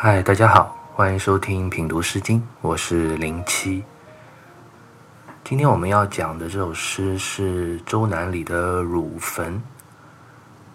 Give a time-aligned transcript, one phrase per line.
[0.00, 3.82] 嗨，大家好，欢迎收听品读诗经，我是零七。
[5.42, 9.54] 今天我们要讲的这首诗是周南里的《汝坟》。《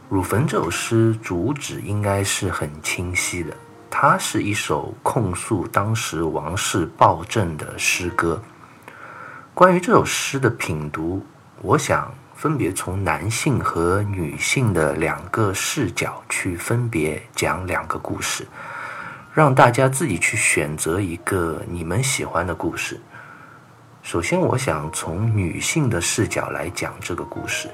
[0.09, 3.55] 汝坟》这首诗主旨应该是很清晰的，
[3.89, 8.43] 它是一首控诉当时王室暴政的诗歌。
[9.53, 11.25] 关于这首诗的品读，
[11.61, 18.45] 我想分别从男性和女性的两个视角去分别讲两个故事。
[19.33, 23.01] 让大家自己去选择一个你们喜欢的故事。
[24.03, 27.67] 首先，我想从女性的视角来讲这个故事。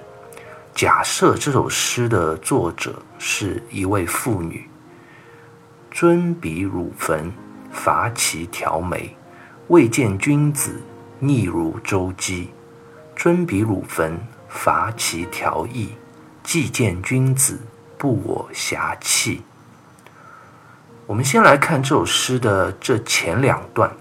[0.74, 4.70] 假设这首诗的作者是一位妇女，
[5.92, 7.30] 尊比汝坟，
[7.72, 9.14] 伐其条眉，
[9.68, 10.82] 未见君子，
[11.20, 12.50] 逆如周姬。
[13.18, 15.90] 尊比汝坟，伐其条翼，
[16.42, 17.60] 既见君子，
[17.98, 19.42] 不我遐弃。
[21.10, 23.92] 我们先来看这首诗的这前两段，“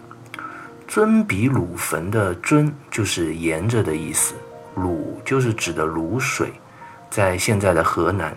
[0.87, 4.35] 尊比汝坟”的“尊”就是沿着的意思
[4.77, 6.53] ，“汝”就是指的卤水，
[7.09, 8.37] 在现在的河南。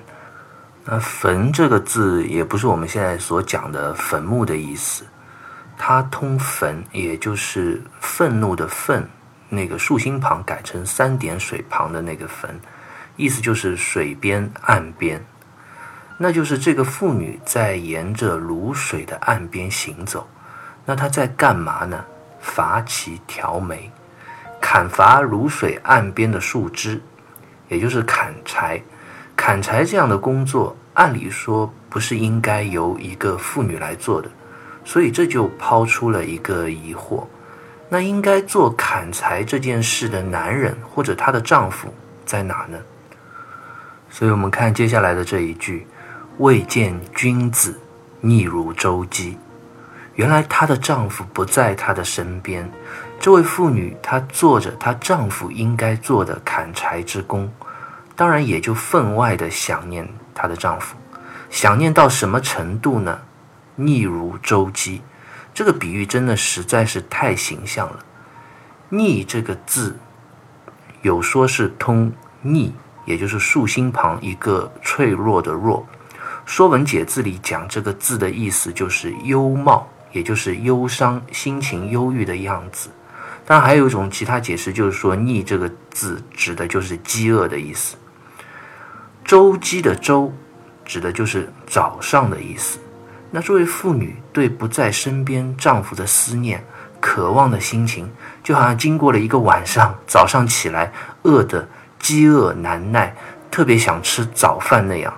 [0.86, 5.03] 那“坟”这个字也不是我们现在所讲的坟墓的意思，
[5.78, 9.06] 它通“坟”，也就是愤怒的“愤”，
[9.50, 12.58] 那个竖心旁改成三点水旁的那个“坟”，
[13.17, 15.22] 意思就是水边、岸边。
[16.23, 20.28] 那就是这个妇女在沿着卤水的岸边行走，
[20.86, 22.05] 那她在干嘛呢？
[22.39, 23.91] 伐其条眉，
[24.61, 27.02] 砍伐卤水岸边的树枝，
[27.69, 28.80] 也就是砍柴。
[29.36, 34.30] 砍柴这样的工作，按理说不是应该由一个妇女来做的，
[34.85, 37.25] 所以这就抛出了一个疑惑：
[37.89, 41.91] 那应该做砍柴这件事的男人或者她的丈夫
[42.28, 42.78] 在哪呢？
[44.11, 45.88] 所以我们看接下来的这一句。
[46.38, 47.80] 未见君子，
[48.22, 49.38] 逆如周姬。
[50.16, 52.69] 原来她的丈夫不在她的身边。
[53.19, 57.52] 这位妇女，她做着她丈夫应该做的砍柴之功，
[58.16, 60.96] 当然也就分外的想念她的丈夫。
[61.50, 63.20] 想念到什么程度呢？
[63.75, 65.02] 逆如周姬，
[65.53, 68.00] 这个比喻真的实在是太形象了。
[68.90, 69.97] 逆这个字，
[71.02, 72.74] 有说是通逆，
[73.06, 75.86] 也就是竖心旁一个脆弱的弱。
[76.51, 82.89] 《说文解字》里讲这个字的意思就是忧貌，也就是忧伤、心情忧郁的样子。
[83.45, 87.95] 当然，还有一种其他解释，就是说“逆”这个字指的就是饥饿的意思。
[89.23, 90.34] 周饥的“周”
[90.84, 92.79] 指的就是早上的意思。
[93.29, 96.61] 那这位妇女对不在身边丈夫的思念、
[97.00, 98.11] 渴望的心情，
[98.44, 100.91] 就好像经过了一个晚上，早上起来
[101.23, 101.66] 饿得
[101.97, 103.16] 饥饿难耐，
[103.50, 105.13] 特别想吃早饭那样。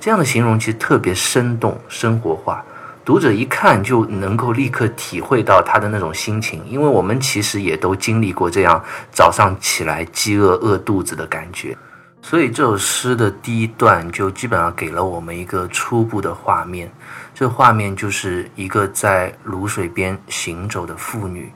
[0.00, 2.64] 这样的形容其实特别生动、生活化，
[3.04, 11.76] 读者一看就能够立刻体会到他的那种心情，因为我们其实也都经历过这样早上起来饥饿、饿肚子的感觉。
[12.22, 16.90] 所以这首诗的第一段就基本上给了我们一个初步的画面，
[17.34, 21.52] 这画面就是一个在卤水边行走的妇女，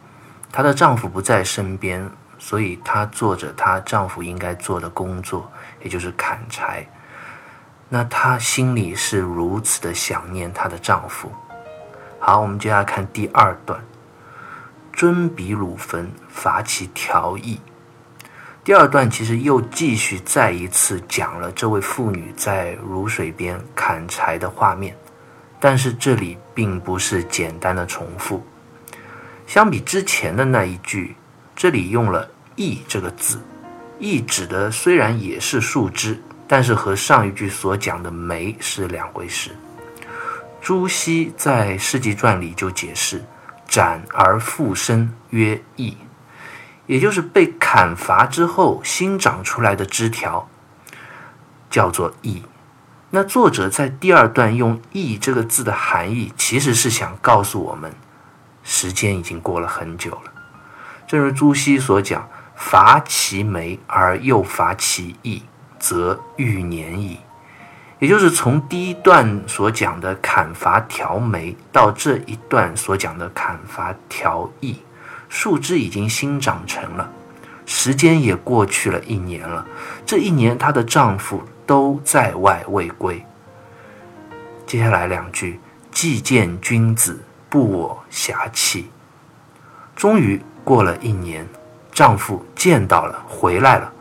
[0.53, 2.07] 她的丈夫不在身边，
[2.39, 5.51] 所以她做着她丈夫应该做的工作，
[5.83, 6.87] 也就是砍柴。
[7.89, 11.31] 那她心里是如此的想念她的丈夫。
[12.19, 13.79] 好，我们接下来看第二段：
[14.93, 17.61] 尊比汝坟，伐其条翼。
[18.65, 24.97] 第二段其实又继续再一次讲了这位妇女在卤水边砍柴的画面，
[25.61, 28.43] 但是这里并不是简单的重复。
[29.47, 31.15] 相比之前的那一句，
[31.55, 33.39] 这里用了“翼”这个字
[34.01, 36.19] ，“翼”指的虽然也是树枝。
[36.47, 39.51] 但是和上一句所讲的梅是两回事。
[40.61, 43.25] 朱熹在《世纪传》里就解释
[43.69, 45.97] ：“斩而复生曰翼”，
[46.87, 50.49] 也就是被砍伐之后新长出来的枝条，
[51.69, 52.43] 叫做翼。
[53.11, 57.93] 那作者在第二段用“翼”这个字的含义，其实是想告诉我们，
[58.63, 60.33] 时间已经过了很久了。
[61.07, 65.43] 正如朱熹所讲：“伐其梅而又伐其翼。”
[65.85, 67.19] 则欲年矣，
[67.99, 74.79] 也就是从第一段所讲的砍伐条眉，到这一段所讲的砍伐条翼，
[75.29, 77.11] 树枝已经新长成了，
[77.67, 79.67] 时间也过去了一年了。
[80.07, 83.23] 这一年，她的丈夫都在外未归。
[84.65, 85.61] 接下来两句：
[85.91, 88.89] 既见君子，不我遐弃。
[89.95, 91.47] 终于过了一年，
[91.93, 93.93] 丈夫见到了，回来了。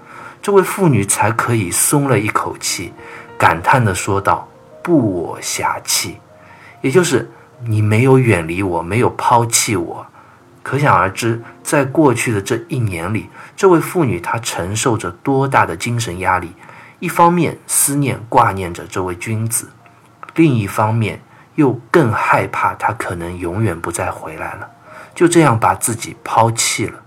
[0.44, 2.92] 这位妇女才可以松了一口气，
[3.38, 4.46] 感叹地说道
[4.84, 6.18] ：“不我侠气，
[6.82, 7.32] 也就是
[7.66, 10.06] 你没有远离我，没有抛弃我。
[10.62, 16.52] 可想而知，在过去的这一年里，这位妇女她承受着多大的精神压力。
[17.00, 19.70] 一方面思念挂念着这位君子，
[20.36, 21.22] 另一方面
[21.56, 24.70] 又更害怕他可能永远不再回来了，
[25.16, 27.00] 就这样把自己抛弃了。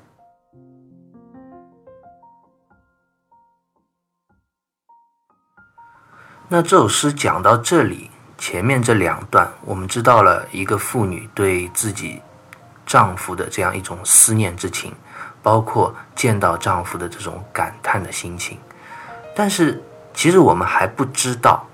[6.48, 8.08] 那这首诗讲到这里，
[8.38, 12.22] 前面这两段，我们知道了一个妇女对自己
[12.87, 14.94] 丈夫的这样一种思念之情，
[15.43, 18.56] 包括见到丈夫的这种感叹的心情。
[19.34, 19.82] 但是，
[20.14, 21.66] 其实我们还不知道，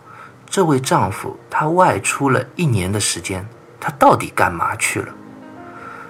[0.49, 3.47] 这位丈夫他外出了一年的时间，
[3.79, 5.13] 他到底干嘛去了？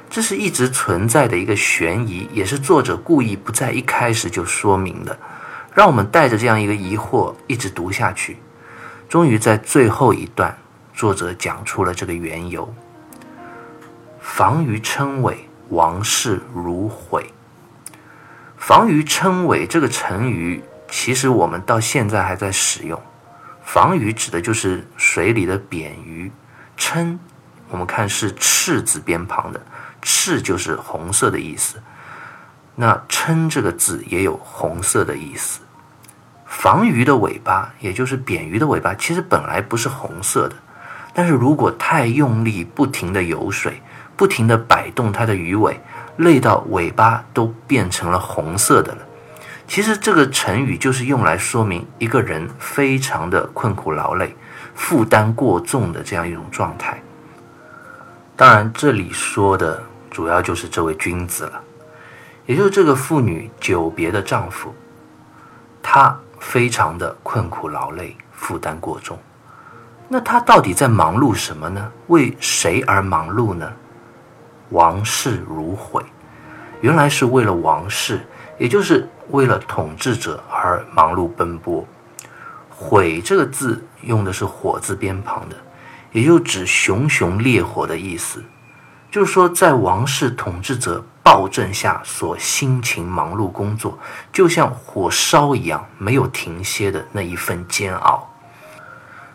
[0.08, 5.18] 这是一直存在的一个悬疑，也是作者故意不在一开始就说明的，
[5.74, 8.36] 让我们带着这样一个疑惑一直读下去。
[9.12, 10.56] 终于在最后一段，
[10.94, 12.74] 作者讲出了这个缘由
[14.18, 17.30] ：“防于称谓，王室如毁。”
[18.56, 20.64] 防于称谓这个成语。
[20.88, 22.98] 其实我们到现在还在使用
[23.62, 26.32] “防鱼”，指的就是水里的扁鱼。
[26.78, 27.20] 称，
[27.68, 29.60] 我们看是赤字边旁的，
[30.00, 31.82] 赤就是红色的意思。
[32.76, 35.60] 那称这个字也有红色的意思。
[36.52, 40.54] 防鱼的尾巴，也就是扁鱼的尾巴，其实本来不是红色的，
[41.14, 43.80] 但是如果太用力，不停的游水，
[44.16, 45.80] 不停的摆动它的鱼尾，
[46.18, 48.98] 累到尾巴都变成了红色的了。
[49.66, 54.36] 其实这个成语就是用来说明一个人非常的困苦劳累、
[54.74, 57.02] 负担过重的这样一种状态。
[58.36, 61.60] 当然，这里说的主要就是这位君子了，
[62.44, 64.72] 也就是这个妇女久别的丈夫，
[65.82, 69.16] 他非常的困苦劳累、负担过重。
[70.08, 71.90] 那他到底在忙碌什么呢？
[72.08, 73.72] 为谁而忙碌呢？
[74.70, 76.04] 王室如毁，
[76.80, 78.26] 原来是为了王室，
[78.58, 79.08] 也就是。
[79.30, 81.86] 为了统治者而忙碌奔波，
[82.68, 85.56] 毁这个字用的是火字边旁的，
[86.10, 88.44] 也就指熊熊烈火的意思。
[89.10, 93.98] 就是说，在王室统治者暴政下所辛勤忙碌工作，
[94.32, 98.28] 就像火烧一样，没有停歇的那一份煎熬。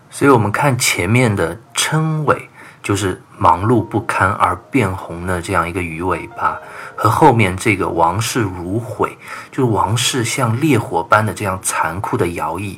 [0.10, 2.50] 所以，我们看前面的称谓。
[2.84, 6.58] 就是忙碌不堪而变红的这样一个鱼尾巴，
[6.96, 9.18] 和后面这个王室如毁，
[9.52, 12.78] 就是王室像烈火般的这样残酷的摇曳，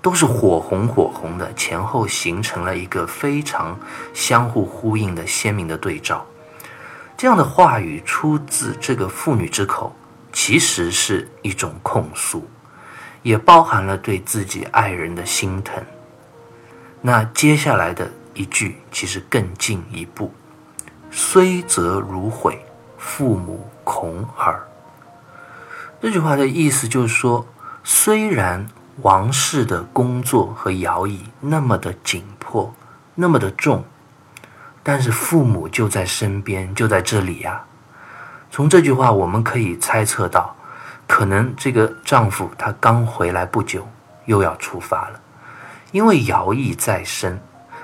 [0.00, 3.78] 都是火红火红的，前后形成了一个非常
[4.14, 6.24] 相互呼应的鲜明的对照。
[7.20, 9.94] 这样的话语出自这个妇女之口，
[10.32, 12.48] 其实是一种控诉，
[13.22, 15.84] 也包含了对自己爱人的心疼。
[17.02, 18.10] 那接下来的。
[18.32, 20.32] 一句其实更进一步，
[21.10, 22.64] 虽则如毁，
[22.96, 24.66] 父母恐耳。
[26.00, 27.46] 这句话的意思就是说，
[27.84, 28.66] 虽然
[29.02, 32.72] 王室的工作和徭役那么的紧迫，
[33.14, 33.84] 那么的重，
[34.82, 37.62] 但是父母就在身边，就在这里呀。
[38.50, 40.54] 从这句话我们可以猜测到，
[41.06, 43.86] 可能这个丈夫他刚回来不久，
[44.26, 45.20] 又要出发了，
[45.92, 47.40] 因为徭役在身。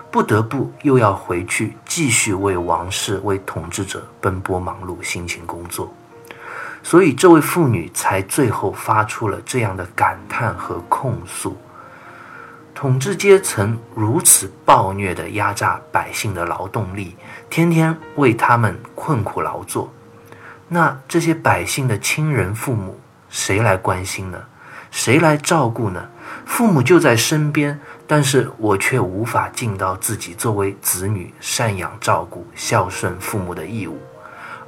[0.09, 5.93] 不得不又要回去继续为王室、为统治者奔波忙碌、辛勤工作，
[6.83, 11.59] 所以这位妇女才最后发出了这样的感叹和控诉：
[12.77, 17.17] 统治阶层如此暴虐地压榨百姓的劳动力，
[17.49, 19.91] 天天为他们困苦劳作，
[20.69, 24.39] 那这些百姓的亲人父母谁来关心呢？
[24.91, 26.07] 谁来照顾呢？
[26.45, 27.81] 父母就在身边。
[28.07, 33.99] 但是我却无法尽到自己作为子女赡养、照顾、孝顺父母的义务，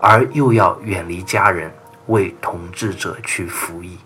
[0.00, 1.70] 而又要远离家人，
[2.06, 3.98] 为统治者去服役。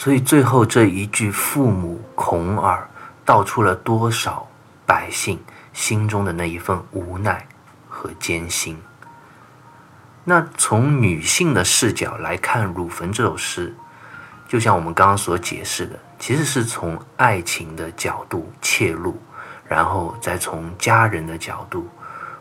[0.00, 2.88] 所以最后这一句“父母恐耳”，
[3.22, 4.48] 道出了多少
[4.86, 5.38] 百姓
[5.74, 7.46] 心中的那一份无奈
[7.86, 8.80] 和艰辛。
[10.24, 13.74] 那从女性的视角来看《乳坟》这首诗，
[14.48, 15.98] 就像我们刚刚所解释的。
[16.18, 19.20] 其实是从爱情的角度切入，
[19.68, 21.86] 然后再从家人的角度，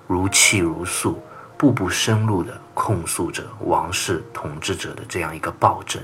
[0.07, 1.21] 如泣如诉、
[1.57, 6.01] 步步深入的控诉着王室统治者的这样一个暴政。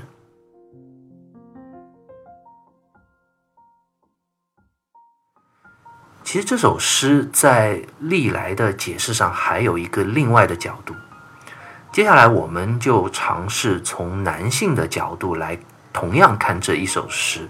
[6.26, 10.92] 其实这首诗在历来的解释上还有一个另外的角度。
[11.92, 15.56] 接下来我们就尝试从男性的角度来
[15.92, 17.48] 同样看这一首诗。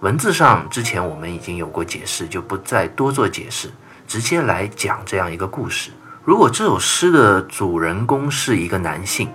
[0.00, 3.70] 文字上之前我们已经有过解释，就不再多做解释，
[4.08, 5.92] 直接来讲这样一个故事。
[6.24, 9.30] 如果这首诗的主人公是一个男性，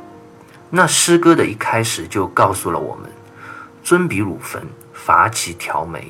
[0.69, 3.09] 那诗歌的一开始就告诉了我们：
[3.81, 6.01] 尊比汝坟，伐其条眉；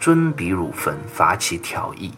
[0.00, 2.12] 尊比汝坟，伐其条翼。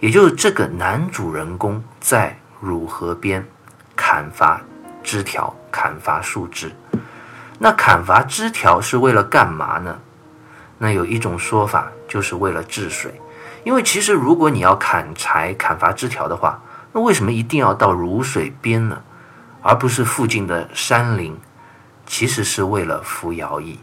[0.00, 3.46] 也就是这个男主人公在汝河边
[3.94, 4.60] 砍伐
[5.04, 6.74] 枝条，砍伐树枝。
[7.58, 9.98] 那砍伐枝条是为了干嘛呢？
[10.78, 13.20] 那有一种说法就是为了治水。
[13.64, 16.62] 因为其实如果你要砍柴、砍伐枝条的话，
[16.92, 19.02] 那为什么一定要到汝水边呢？
[19.60, 21.36] 而不是附近的山林？
[22.06, 23.80] 其实是为了服徭役，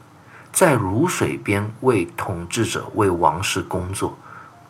[0.53, 4.17] 在汝水边为统治者、为王室工作。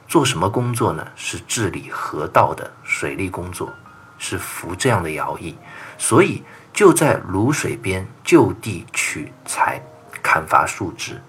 [0.07, 1.05] 做什么工作呢？
[1.15, 3.73] 是治理河道的水利工作，
[4.17, 5.55] 是服这样的徭役，
[5.97, 9.81] 所以就在卤水边就地取材，
[10.21, 11.21] 砍伐树枝。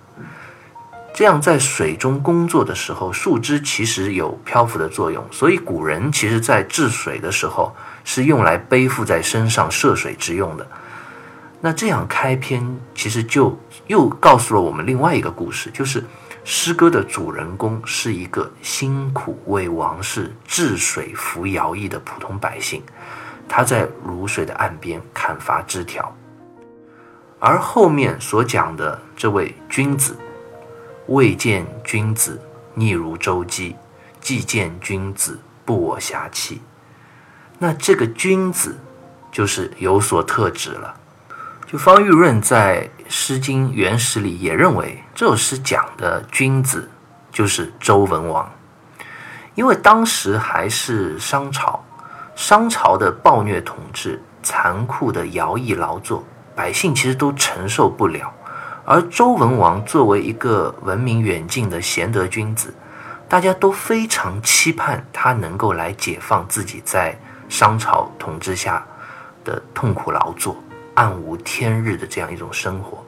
[1.14, 10.66] 这样在水中工作的时候，树枝其实有漂浮的作用，所以古人其实在治水的时候是用来背负在身上涉水之用的。
[11.64, 16.04] 那这样开篇其实就又告诉了我们另外一个故事，就是。
[16.46, 22.82] 诗歌的主人公是一个辛苦为王室治水、服徭役的普通百姓，
[23.48, 26.14] 他在卤水的岸边砍伐枝条。
[27.38, 30.14] 而后面所讲的这位君子，
[31.06, 32.38] 未见君子
[32.74, 33.74] 逆如周姬，
[34.20, 36.60] 既见君子不我侠气。
[37.58, 38.78] 那这个君子
[39.32, 40.94] 就是有所特指了。
[41.78, 46.88] 方玉润在《诗经·原始》里也认为，这首诗讲的君子
[47.32, 48.48] 就是周文王，
[49.56, 51.84] 因为当时还是商朝，
[52.36, 56.22] 商朝的暴虐统治、残酷的徭役劳作，
[56.54, 58.32] 百姓其实都承受不了。
[58.84, 62.72] 而周文王作为一个闻名远近的贤德君子，
[63.28, 68.86] 大家都非常期盼他能够来解放自己在商朝统治下
[69.42, 70.56] 的痛苦劳作。
[70.94, 73.04] 暗无天日的这样一种生活，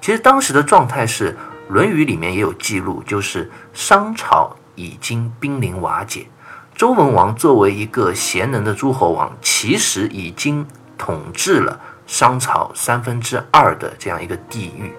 [0.00, 1.32] 其实当时的状态是，
[1.68, 6.26] 《论语》里面也有记录，就是商朝已经濒临瓦解，
[6.74, 14.92] 周文王作为一个贤能的诸侯王，其实已经统治了商朝三分之二的这样一个地域，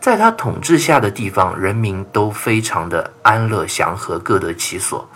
[0.00, 5.08] 在他统治下的地方，人民都非常的安乐祥和，各得其所。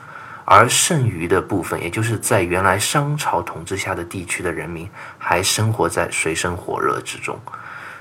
[0.49, 4.89] 而剩余的部分，也就是在原来商朝统治下的地区的人民，
[5.19, 7.37] 还生活在水深火热之中。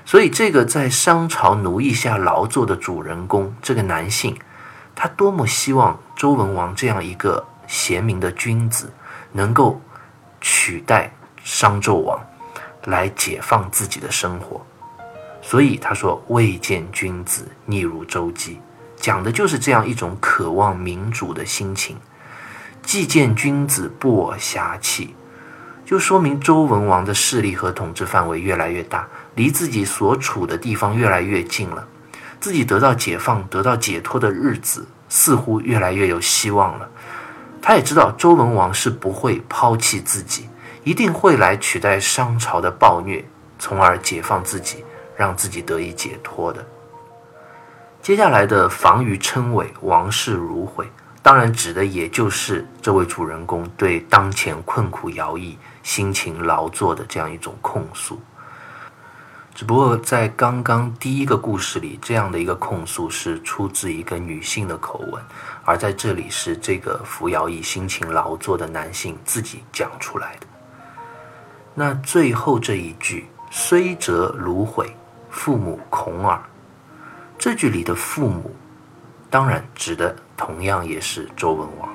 [0.04, 4.38] 所以，这个在商朝奴役下劳作的主人公，这个男性，
[4.94, 8.92] 他多么希望周文王这样一个贤明的君子，
[9.32, 9.80] 能够
[10.40, 11.12] 取代
[11.42, 12.24] 商纣王，
[12.84, 14.64] 来解放自己的生活。
[15.42, 18.60] 所以他说：“未见君子逆如周姬”，
[18.94, 21.96] 讲的就是这样一种渴望民主的心情。
[22.86, 25.16] 既见君子不我侠气，
[25.84, 31.84] 就说明周文王的势力和统治范围越来越大，离自己所处的地方越来越近了，
[32.38, 36.88] 自己得到解放、得到解脱的日子似乎越来越有希望了。
[37.60, 40.48] 他也知道周文王是不会抛弃自己，
[40.84, 43.24] 一定会来取代商朝的暴虐，
[43.58, 44.84] 从而解放自己，
[45.16, 46.64] 让自己得以解脱的。
[48.00, 50.88] 接下来的防于称谓，王室如悔。
[51.26, 58.20] 当然，指的也就是这位主人公对当前困苦徭役、辛勤劳作的这样一种控诉。
[59.52, 65.20] 只不过，在刚刚第一个故事里，这样的一个控诉是出自一个女性的口吻，
[65.64, 70.46] 而在这里是这个服徭役、辛勤劳作的男性自己讲出来的。
[71.74, 74.94] 那最后这一句“虽折如毁，
[75.28, 76.40] 父母恐耳”，
[77.36, 78.54] 这句里的父母。
[79.28, 81.88] 当然，指的同样也是周文王，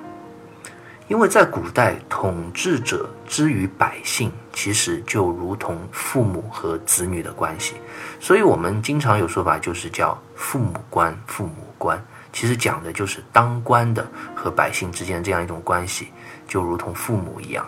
[1.08, 7.76] 因为在古代，统治者之于百姓，其实就如同父母和子女的关系，
[8.20, 14.06] 所以我们经常有说法，就是叫父母官、父母官，其实讲的就是当官的
[14.36, 16.08] 和百姓之间这样一种关系，
[16.48, 17.66] 就如同父母一样。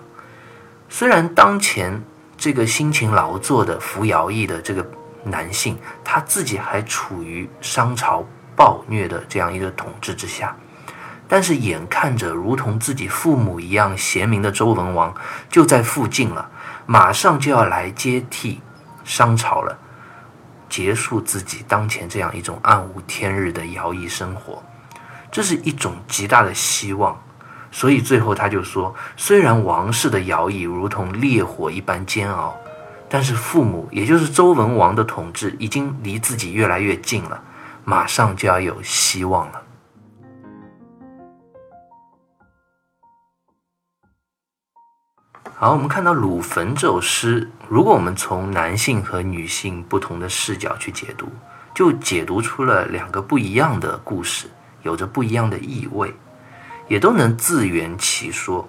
[0.89, 2.01] 虽然当前
[2.37, 4.85] 这个辛勤劳作的服徭役的这个
[5.23, 8.25] 男性，他自己还处于商朝。
[8.55, 10.55] 暴虐的这样一个统治之下，
[11.27, 15.13] 但是眼看着如同自己父母一样贤明的周文王
[15.49, 16.49] 就在附近了，
[16.85, 18.61] 马上就要来接替
[19.03, 19.77] 商朝了，
[20.69, 24.63] 结束自己当前这样一种暗无天日的徭役生活，
[25.31, 27.19] 这是一种极大的希望。
[27.71, 32.55] 所以最后他就说：虽然王室的徭役如同烈火一般煎熬，
[33.09, 37.41] 但是父母也就是周文王的统治已经离自己越来越近了。
[37.85, 39.61] 马上就要有希望了。
[45.55, 51.29] 好，我们看到《鲁坟》这首诗，如果我们从男性和女性不同的视角去解读，
[51.73, 54.49] 就解读出了两个不一样的故事，
[54.81, 56.13] 有着不一样的意味，
[56.87, 58.67] 也都能自圆其说。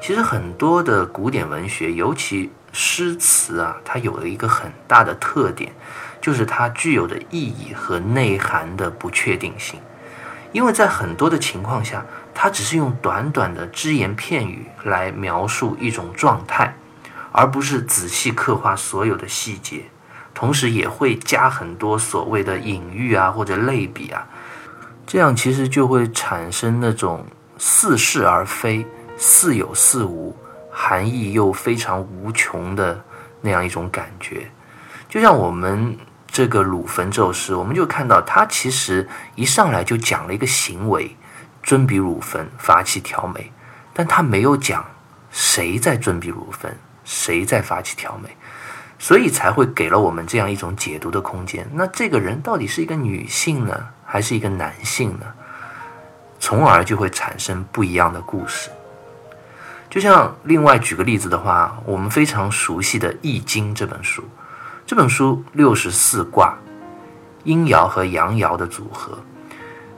[0.00, 5.74] 其实很多的古典文学，尤其诗词啊，它有了一个很大的特点，
[6.20, 9.80] 就是它具有的意义和内涵的不确定性。
[10.52, 12.04] 因为在很多的情况下，
[12.34, 16.74] 它只是用短短的只言片语来描述一种状态，
[17.32, 19.82] 而不是仔细刻画所有的细节，
[20.32, 24.26] 同时也会加很多所谓的隐喻啊或者类比啊，
[25.06, 27.26] 这样其实就会产生那种
[27.58, 28.86] 似是而非。
[29.18, 30.36] 似有似无，
[30.70, 33.02] 含义又非常无穷的
[33.40, 34.50] 那样一种感觉，
[35.08, 35.96] 就像我们
[36.26, 41.16] 这个鲁坟咒诗，我们就看到他其实一上来就讲了一个行为，
[41.62, 43.52] 尊比鲁坟，发起调眉，
[43.94, 44.84] 但他没有讲
[45.30, 48.36] 谁在尊比鲁坟，谁在发起调眉，
[48.98, 51.66] 所以才会给了我们这样一种解读的空间。
[51.72, 55.26] 那这个人到底是一个女性呢，还是一个男性呢？
[56.38, 58.70] 从而就会产生不一样的故事。
[59.88, 64.22] 就像另外举个例子的话，我们非常熟悉的《易经》这本书，
[64.86, 66.56] 这本书六十四卦，
[67.42, 69.18] 阴爻和阳爻的组合，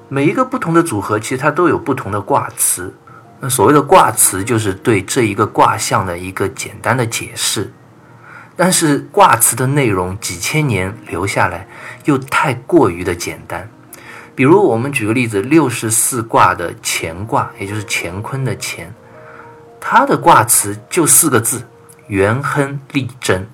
[0.08, 2.94] 每一个不同的组合，其实它都有不同的卦辞。
[3.38, 7.70] 那所谓的卦辞，就是对这一个卦象的一个简单的解释。
[8.56, 11.68] 但是卦辞的内容几千年留下来，
[12.06, 13.68] 又太过于的简单。
[14.34, 18.90] 比如我们举个例子，六十四卦的乾卦，也就是乾坤的乾。
[19.78, 21.62] 它的卦辞就四个字：
[22.06, 23.46] 元亨利贞。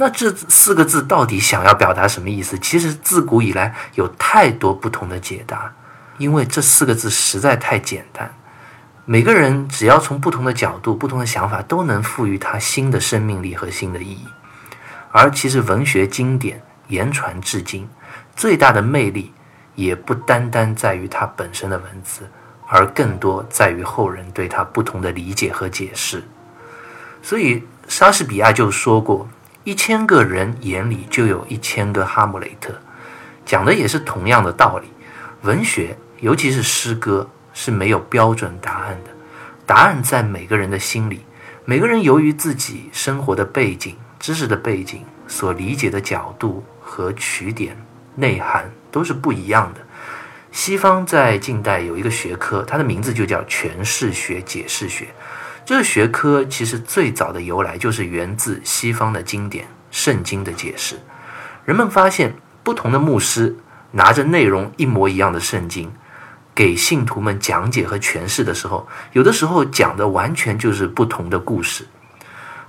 [0.00, 2.58] 那这四个字到底想要表达什么意思？
[2.58, 5.70] 其实自古以来有太多不同的解答，
[6.16, 8.34] 因为这四个字实在太简单，
[9.04, 14.26] 每个人只要从不同的角度、不同的想法，都能赋予它新的生命力和新的意义。
[15.12, 17.86] 而其实文学经典言传至今，
[18.34, 19.34] 最大的魅力
[19.74, 22.22] 也不单单在于它本身的文字。
[22.66, 26.24] 而更多在于后人对它不同的理解和解释，
[27.20, 29.28] 所以莎士比亚就说过
[29.64, 32.72] ：“一千个人眼里就有一千个哈姆雷特。”
[33.44, 34.88] 讲的也是同样的道理。
[35.42, 39.10] 文学，尤其是诗歌，是没有标准答案的，
[39.66, 41.24] 答案在每个人的心里。
[41.64, 47.76] 每个人由于自己生活的背景、知识的背景，所理解的角度和取点、
[48.14, 49.80] 内涵都是不一样的。
[50.52, 55.08] 西方在近代有一个学科，它的名字就叫诠释学、解释学。
[55.70, 60.98] 这个学科其实最早的由来就是源自西方的经典《圣经》的解释。
[61.64, 63.54] 人们发现，不同的牧师
[63.92, 65.92] 拿着内容一模一样的圣经，
[66.56, 71.86] 给信徒们讲解和诠释的时候，有的时候讲的完全就是不同的故事。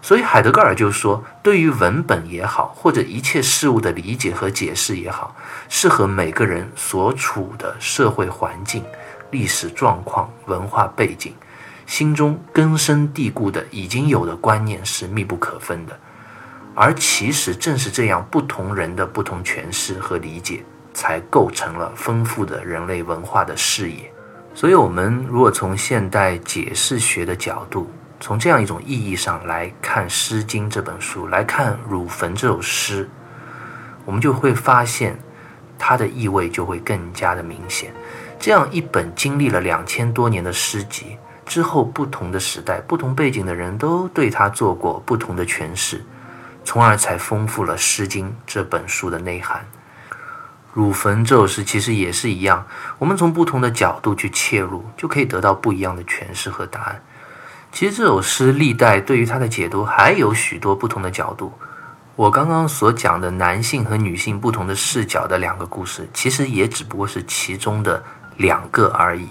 [0.04, 5.36] 所以海德格尔就说，对于文本也好，或者一切事物的理解和解释也好，
[5.70, 8.84] 适合每个人所处的社会环境、
[9.32, 11.34] 历史状况、文化背景，
[11.92, 16.00] 心中根深蒂固的已经有的观念是密不可分的。
[16.74, 24.10] 而其实正是这样不同人的不同诠释和理解，才构成了丰富的人类文化的视野。
[24.56, 33.10] 所以，我们如果从现代解释学的角度，从这样一种意义上来看《诗经》这本书，来看《汝坟》这首诗，
[34.06, 35.20] 我们就会发现
[35.78, 37.94] 它的意味就会更加的明显。
[38.40, 41.18] 这样一本经历了两千多年的诗集
[41.52, 46.02] 之后，不同的时代、不同背景的人都对他做过不同的诠释，
[46.64, 49.60] 从而才丰富了《诗经》这本书的内涵。
[50.74, 52.66] 《汝坟》这首诗其实也是一样，
[52.98, 57.04] 我们从不同的角度去切入，就可以得到不一样的诠释和答案。
[57.74, 61.52] 其实这首诗历代对于它的解读还有许多不同的角度。
[62.16, 68.02] 我刚刚所讲的男性和女性不同的视角的两个故事，其实也只不过是其中的
[68.38, 69.28] 两个而已。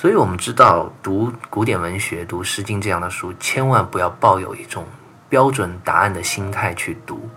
[0.00, 4.86] 所以，我们知道读古典文学、读《诗经》这样的书，千万不要抱有一种
[5.28, 7.28] 标准答案的心态去读。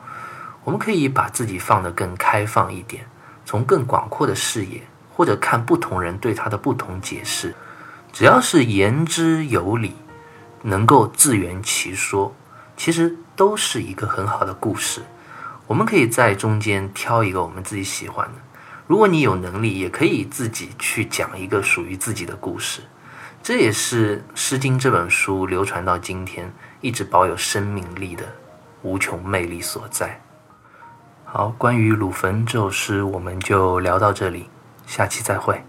[0.63, 3.03] 我们可以把自己放得更开放一点，
[3.45, 4.79] 从更广阔的视野，
[5.11, 7.55] 或者看不同人对它的不同解释。
[8.13, 9.95] 只要是言之有理，
[10.61, 12.31] 能够自圆其说，
[12.77, 15.01] 其实都是一个很好的故事。
[15.65, 18.50] 我们可以在中间挑一个我们自己喜欢的。
[18.87, 22.81] 如果你有能力，也可以自己去讲一个属于自己的故事。
[23.43, 28.23] 这也是《诗经》这本书流传到今天，一直保有生命力的
[28.83, 30.21] 无穷魅力所在。
[31.23, 34.49] 好，关于《鲁坟》这首诗，我们就聊到这里，
[34.85, 35.63] 下期再会。